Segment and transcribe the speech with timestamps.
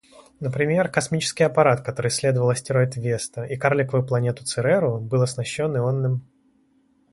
[0.39, 6.25] Например, космический аппарат который исследовал астероид Веста и карликовую планету Цереру, был оснащен ионным